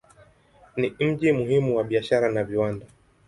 [0.77, 2.85] Ni mji muhimu wa biashara na viwanda.